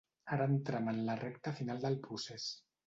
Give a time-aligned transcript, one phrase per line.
[0.37, 2.53] Ara entram en la recta final del procés.